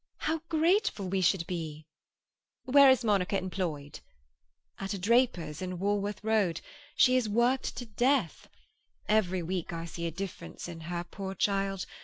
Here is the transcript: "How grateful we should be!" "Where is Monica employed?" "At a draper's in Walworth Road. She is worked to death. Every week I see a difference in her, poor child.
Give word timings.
"How 0.17 0.39
grateful 0.49 1.07
we 1.09 1.21
should 1.21 1.45
be!" 1.45 1.85
"Where 2.65 2.89
is 2.89 3.03
Monica 3.03 3.37
employed?" 3.37 3.99
"At 4.79 4.95
a 4.95 4.97
draper's 4.97 5.61
in 5.61 5.77
Walworth 5.77 6.23
Road. 6.23 6.59
She 6.95 7.17
is 7.17 7.29
worked 7.29 7.77
to 7.77 7.85
death. 7.85 8.49
Every 9.07 9.43
week 9.43 9.71
I 9.73 9.85
see 9.85 10.07
a 10.07 10.11
difference 10.11 10.67
in 10.67 10.79
her, 10.79 11.03
poor 11.03 11.35
child. 11.35 11.85